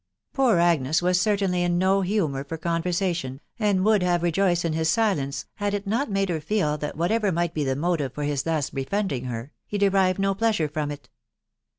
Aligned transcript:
Poor 0.33 0.57
Agnes 0.57 0.99
was 1.03 1.21
certainly 1.21 1.61
in 1.61 1.77
no 1.77 2.01
humour 2.01 2.43
for 2.43 2.57
conversation, 2.57 3.39
and 3.59 3.85
would 3.85 4.01
have 4.01 4.23
rejoiced 4.23 4.65
in 4.65 4.73
his 4.73 4.89
silence, 4.89 5.45
had 5.57 5.75
it 5.75 5.85
not 5.85 6.09
made 6.09 6.29
her 6.29 6.41
feel 6.41 6.75
that 6.75 6.97
what 6.97 7.11
ever 7.11 7.31
might 7.31 7.53
be 7.53 7.63
the 7.63 7.75
motive 7.75 8.11
for 8.11 8.23
his 8.23 8.41
thus 8.41 8.71
befriending 8.71 9.25
her, 9.25 9.53
he 9.67 9.77
derived 9.77 10.17
no 10.17 10.33
pleasure 10.33 10.67
from 10.67 10.89
it. 10.89 11.07